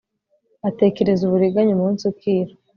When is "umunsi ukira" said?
1.73-2.53